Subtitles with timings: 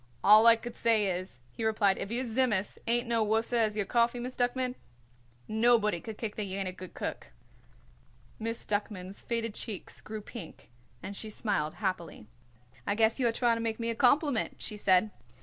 [0.23, 3.85] "All I could say is," he replied, "if your Tzimmus ain't no worser as your
[3.85, 4.73] coffee, Miss Duckman,
[5.47, 7.31] nobody could kick that you ain't a good cook."
[8.39, 10.71] Miss Duckman's faded cheeks grew pink
[11.03, 12.25] and she smiled happily.
[12.87, 15.11] "I guess you are trying to make me a compliment," she said.